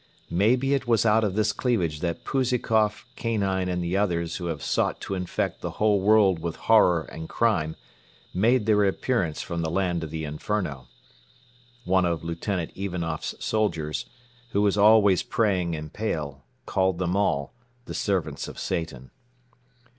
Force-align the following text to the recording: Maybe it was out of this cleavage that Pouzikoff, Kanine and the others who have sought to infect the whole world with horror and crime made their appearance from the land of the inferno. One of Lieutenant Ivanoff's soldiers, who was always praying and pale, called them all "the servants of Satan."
Maybe 0.31 0.73
it 0.73 0.87
was 0.87 1.05
out 1.05 1.23
of 1.23 1.35
this 1.35 1.53
cleavage 1.53 1.99
that 1.99 2.23
Pouzikoff, 2.25 3.05
Kanine 3.15 3.69
and 3.71 3.83
the 3.83 3.95
others 3.97 4.37
who 4.37 4.47
have 4.47 4.63
sought 4.63 4.99
to 5.01 5.13
infect 5.13 5.61
the 5.61 5.69
whole 5.77 6.01
world 6.01 6.39
with 6.39 6.55
horror 6.55 7.01
and 7.03 7.29
crime 7.29 7.75
made 8.33 8.65
their 8.65 8.83
appearance 8.85 9.43
from 9.43 9.61
the 9.61 9.69
land 9.69 10.03
of 10.03 10.09
the 10.09 10.23
inferno. 10.25 10.87
One 11.85 12.05
of 12.05 12.23
Lieutenant 12.23 12.71
Ivanoff's 12.75 13.35
soldiers, 13.45 14.05
who 14.53 14.63
was 14.63 14.75
always 14.75 15.21
praying 15.21 15.75
and 15.75 15.93
pale, 15.93 16.45
called 16.65 16.97
them 16.97 17.15
all 17.15 17.53
"the 17.85 17.93
servants 17.93 18.47
of 18.47 18.57
Satan." 18.57 19.11